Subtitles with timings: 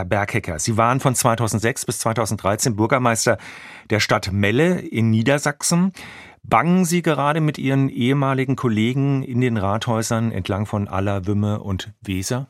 [0.00, 0.58] Herr Berghecker.
[0.58, 3.36] Sie waren von 2006 bis 2013 Bürgermeister
[3.90, 5.92] der Stadt Melle in Niedersachsen.
[6.42, 11.92] Bangen Sie gerade mit Ihren ehemaligen Kollegen in den Rathäusern entlang von Aller, Wümme und
[12.00, 12.48] Weser?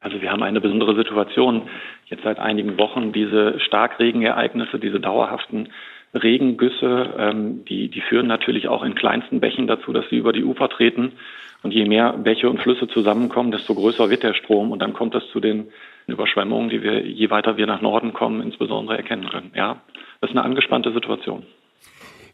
[0.00, 1.70] Also wir haben eine besondere Situation
[2.04, 3.12] jetzt seit einigen Wochen.
[3.12, 5.70] Diese Starkregenereignisse, diese dauerhaften
[6.14, 10.44] Regengüsse, ähm, die, die führen natürlich auch in kleinsten Bächen dazu, dass sie über die
[10.44, 11.12] Ufer treten.
[11.62, 14.70] Und je mehr Bäche und Flüsse zusammenkommen, desto größer wird der Strom.
[14.70, 15.68] Und dann kommt es zu den
[16.06, 19.50] Überschwemmungen, die wir, je weiter wir nach Norden kommen, insbesondere erkennen können.
[19.54, 19.80] Ja,
[20.20, 21.44] das ist eine angespannte Situation.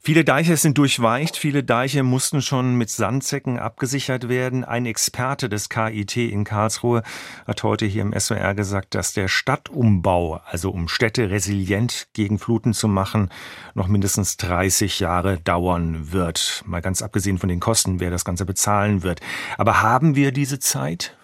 [0.04, 4.64] Viele Deiche sind durchweicht, viele Deiche mussten schon mit Sandsäcken abgesichert werden.
[4.64, 7.04] Ein Experte des KIT in Karlsruhe
[7.46, 12.74] hat heute hier im SWR gesagt, dass der Stadtumbau, also um Städte resilient gegen Fluten
[12.74, 13.30] zu machen,
[13.74, 16.64] noch mindestens 30 Jahre dauern wird.
[16.66, 19.20] Mal ganz abgesehen von den Kosten, wer das Ganze bezahlen wird.
[19.56, 21.16] Aber haben wir diese Zeit?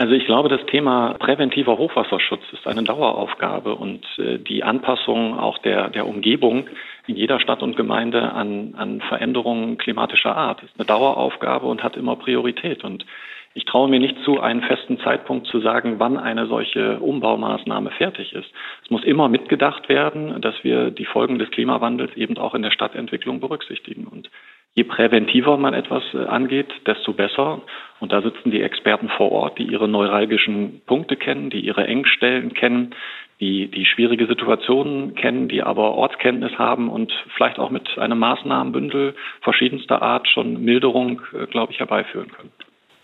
[0.00, 5.58] Also ich glaube, das Thema präventiver Hochwasserschutz ist eine Daueraufgabe und äh, die Anpassung auch
[5.58, 6.70] der, der Umgebung
[7.06, 11.98] in jeder Stadt und Gemeinde an, an Veränderungen klimatischer Art ist eine Daueraufgabe und hat
[11.98, 12.82] immer Priorität.
[12.82, 13.04] Und
[13.52, 18.32] ich traue mir nicht zu, einen festen Zeitpunkt zu sagen, wann eine solche Umbaumaßnahme fertig
[18.32, 18.48] ist.
[18.82, 22.70] Es muss immer mitgedacht werden, dass wir die Folgen des Klimawandels eben auch in der
[22.70, 24.06] Stadtentwicklung berücksichtigen.
[24.06, 24.30] Und
[24.74, 27.60] je präventiver man etwas äh, angeht, desto besser.
[28.00, 32.54] Und da sitzen die Experten vor Ort, die ihre neuralgischen Punkte kennen, die ihre Engstellen
[32.54, 32.94] kennen,
[33.40, 39.14] die die schwierige Situationen kennen, die aber Ortskenntnis haben und vielleicht auch mit einem Maßnahmenbündel
[39.42, 42.50] verschiedenster Art schon Milderung, äh, glaube ich, herbeiführen können.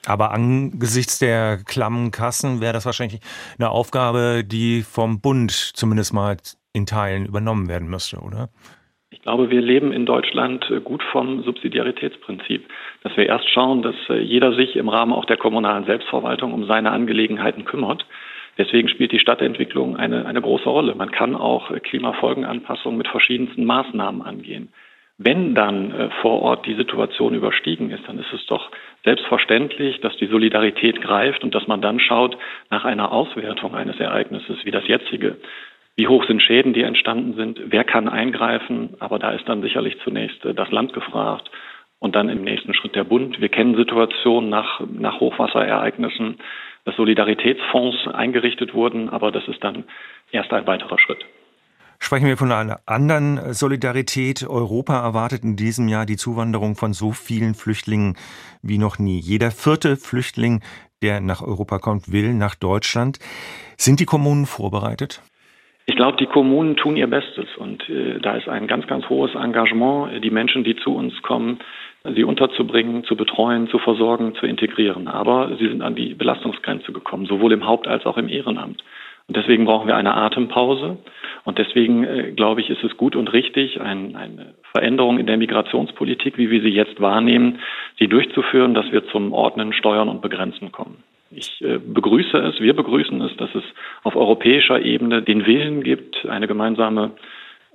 [0.06, 3.20] Aber angesichts der klammen Kassen wäre das wahrscheinlich
[3.58, 6.36] eine Aufgabe, die vom Bund zumindest mal
[6.72, 8.50] in Teilen übernommen werden müsste, oder?
[9.26, 12.64] Ich glaube, wir leben in Deutschland äh, gut vom Subsidiaritätsprinzip,
[13.02, 16.66] dass wir erst schauen, dass äh, jeder sich im Rahmen auch der kommunalen Selbstverwaltung um
[16.66, 18.06] seine Angelegenheiten kümmert.
[18.56, 20.94] Deswegen spielt die Stadtentwicklung eine, eine große Rolle.
[20.94, 24.68] Man kann auch äh, Klimafolgenanpassungen mit verschiedensten Maßnahmen angehen.
[25.18, 28.70] Wenn dann vor Ort die Situation überstiegen ist, dann ist es doch
[29.02, 32.36] selbstverständlich, dass die Solidarität greift und dass man dann schaut
[32.70, 35.38] nach einer Auswertung eines Ereignisses wie das jetzige
[35.96, 37.58] wie hoch sind Schäden, die entstanden sind?
[37.66, 38.94] Wer kann eingreifen?
[39.00, 41.50] Aber da ist dann sicherlich zunächst äh, das Land gefragt
[41.98, 43.40] und dann im nächsten Schritt der Bund.
[43.40, 46.36] Wir kennen Situationen nach, nach Hochwasserereignissen,
[46.84, 49.84] dass Solidaritätsfonds eingerichtet wurden, aber das ist dann
[50.30, 51.24] erst ein weiterer Schritt.
[51.98, 54.46] Sprechen wir von einer anderen Solidarität.
[54.46, 58.18] Europa erwartet in diesem Jahr die Zuwanderung von so vielen Flüchtlingen
[58.60, 59.18] wie noch nie.
[59.18, 60.62] Jeder vierte Flüchtling,
[61.00, 63.18] der nach Europa kommt, will nach Deutschland.
[63.78, 65.22] Sind die Kommunen vorbereitet?
[65.88, 69.34] Ich glaube, die Kommunen tun ihr Bestes und äh, da ist ein ganz, ganz hohes
[69.36, 71.60] Engagement, die Menschen, die zu uns kommen,
[72.14, 75.06] sie unterzubringen, zu betreuen, zu versorgen, zu integrieren.
[75.06, 78.82] Aber sie sind an die Belastungsgrenze gekommen, sowohl im Haupt- als auch im Ehrenamt.
[79.28, 80.98] Und deswegen brauchen wir eine Atempause.
[81.44, 85.36] Und deswegen, äh, glaube ich, ist es gut und richtig, ein, eine Veränderung in der
[85.36, 87.60] Migrationspolitik, wie wir sie jetzt wahrnehmen,
[87.98, 91.02] sie durchzuführen, dass wir zum Ordnen, Steuern und Begrenzen kommen.
[91.30, 93.64] Ich äh, begrüße es, wir begrüßen es, dass es
[94.04, 97.12] auf europäischer Ebene den Willen gibt, eine gemeinsame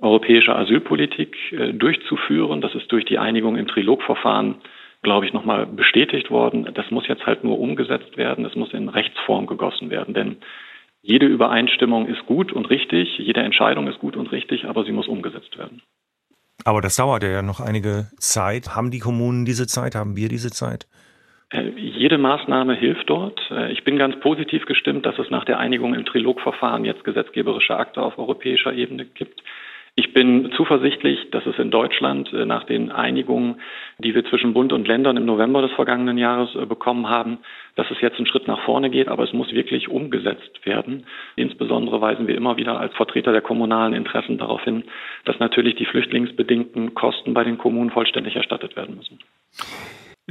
[0.00, 2.60] europäische Asylpolitik äh, durchzuführen.
[2.60, 4.56] Das ist durch die Einigung im Trilogverfahren,
[5.02, 6.68] glaube ich, nochmal bestätigt worden.
[6.74, 8.44] Das muss jetzt halt nur umgesetzt werden.
[8.44, 10.14] Es muss in Rechtsform gegossen werden.
[10.14, 10.36] Denn
[11.02, 15.08] jede Übereinstimmung ist gut und richtig, jede Entscheidung ist gut und richtig, aber sie muss
[15.08, 15.82] umgesetzt werden.
[16.64, 18.76] Aber das dauert ja noch einige Zeit.
[18.76, 19.94] Haben die Kommunen diese Zeit?
[19.94, 20.86] Haben wir diese Zeit?
[21.52, 23.40] Äh, jede Maßnahme hilft dort.
[23.50, 27.76] Äh, ich bin ganz positiv gestimmt, dass es nach der Einigung im Trilogverfahren jetzt gesetzgeberische
[27.76, 29.42] Akte auf europäischer Ebene gibt.
[29.94, 33.60] Ich bin zuversichtlich, dass es in Deutschland äh, nach den Einigungen,
[33.98, 37.40] die wir zwischen Bund und Ländern im November des vergangenen Jahres bekommen haben,
[37.76, 41.04] dass es jetzt einen Schritt nach vorne geht, aber es muss wirklich umgesetzt werden.
[41.36, 44.84] Insbesondere weisen wir immer wieder als Vertreter der kommunalen Interessen darauf hin,
[45.26, 49.18] dass natürlich die flüchtlingsbedingten Kosten bei den Kommunen vollständig erstattet werden müssen.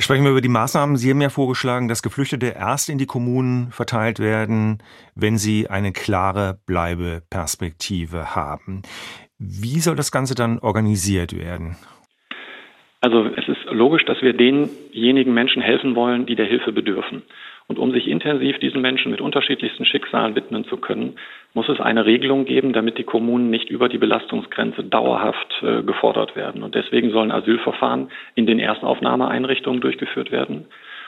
[0.01, 0.97] Sprechen wir über die Maßnahmen.
[0.97, 4.79] Sie haben ja vorgeschlagen, dass Geflüchtete erst in die Kommunen verteilt werden,
[5.13, 8.81] wenn sie eine klare Bleibeperspektive haben.
[9.37, 11.77] Wie soll das Ganze dann organisiert werden?
[13.01, 17.21] Also es ist logisch, dass wir denjenigen Menschen helfen wollen, die der Hilfe bedürfen.
[17.71, 21.15] Und um sich intensiv diesen Menschen mit unterschiedlichsten Schicksalen widmen zu können,
[21.53, 26.35] muss es eine Regelung geben, damit die Kommunen nicht über die Belastungsgrenze dauerhaft äh, gefordert
[26.35, 26.63] werden.
[26.63, 30.65] Und deswegen sollen Asylverfahren in den Erstaufnahmeeinrichtungen durchgeführt werden.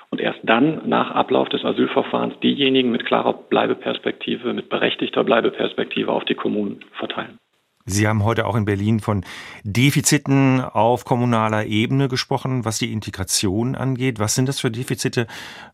[0.10, 6.24] Und erst dann, nach Ablauf des Asylverfahrens, diejenigen mit klarer Bleibeperspektive, mit berechtigter Bleibeperspektive auf
[6.24, 7.40] die Kommunen verteilen.
[7.86, 9.26] Sie haben heute auch in Berlin von
[9.64, 14.20] Defiziten auf kommunaler Ebene gesprochen, was die Integration angeht.
[14.20, 15.28] Was sind das für Defizite?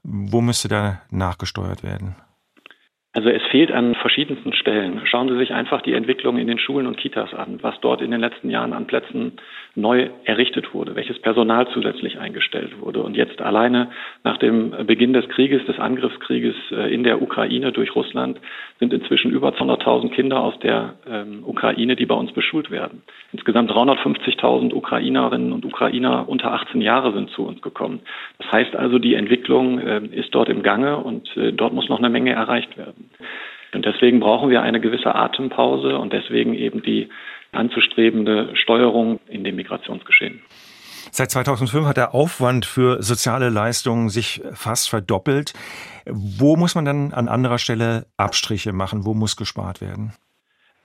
[0.04, 2.16] Wo müsste da nachgesteuert werden?
[3.12, 5.02] Also es fehlt an verschiedensten Stellen.
[5.06, 8.12] Schauen Sie sich einfach die Entwicklung in den Schulen und Kitas an, was dort in
[8.12, 9.34] den letzten Jahren an Plätzen
[9.74, 13.02] neu errichtet wurde, welches Personal zusätzlich eingestellt wurde.
[13.02, 13.90] Und jetzt alleine
[14.24, 18.40] nach dem Beginn des Krieges, des Angriffskrieges äh, in der Ukraine durch Russland,
[18.78, 23.02] sind inzwischen über 200.000 Kinder aus der ähm, Ukraine, die bei uns beschult werden.
[23.32, 28.00] Insgesamt 350.000 Ukrainerinnen und Ukrainer unter 18 Jahre sind zu uns gekommen.
[28.40, 32.00] Das heißt also, die Entwicklung äh, ist dort im Gange und äh, dort muss noch
[32.00, 33.12] eine Menge erreicht werden.
[33.74, 37.10] Und deswegen brauchen wir eine gewisse Atempause und deswegen eben die
[37.52, 40.42] anzustrebende Steuerung in dem Migrationsgeschehen.
[41.12, 45.54] Seit 2005 hat der Aufwand für soziale Leistungen sich fast verdoppelt.
[46.06, 49.06] Wo muss man dann an anderer Stelle Abstriche machen?
[49.06, 50.14] Wo muss gespart werden?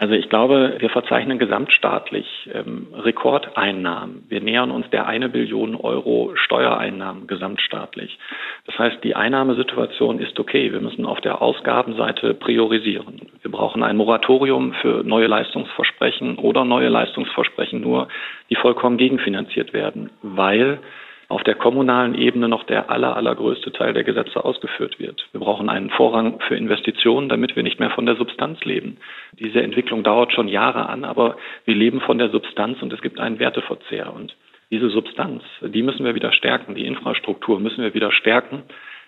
[0.05, 4.27] Also ich glaube, wir verzeichnen gesamtstaatlich ähm, Rekordeinnahmen.
[4.29, 8.19] Wir nähern uns der eine Billion Euro Steuereinnahmen gesamtstaatlich.
[8.67, 10.71] Das heißt, die Einnahmesituation ist okay.
[10.75, 13.31] Wir müssen auf der Ausgabenseite priorisieren.
[13.41, 18.09] Wir brauchen ein Moratorium für neue Leistungsversprechen oder neue Leistungsversprechen nur,
[18.51, 20.81] die vollkommen gegenfinanziert werden, weil
[21.29, 25.27] auf der kommunalen Ebene noch der aller, allergrößte Teil der Gesetze ausgeführt wird.
[25.33, 28.99] Wir brauchen einen Vorrang für Investitionen, damit wir nicht mehr von der Substanz leben.
[29.33, 33.21] Diese Entwicklung dauert schon Jahre an, aber wir leben von der Substanz und es gibt
[33.21, 34.13] einen Werteverzehr.
[34.13, 34.37] Und
[34.71, 36.75] diese Substanz, die müssen wir wieder stärken.
[36.75, 38.63] Die Infrastruktur müssen wir wieder stärken,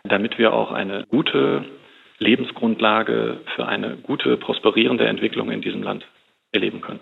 [0.04, 1.64] damit wir auch eine gute
[2.18, 6.06] Lebensgrundlage für eine gute, prosperierende Entwicklung in diesem Land
[6.52, 7.00] erleben können.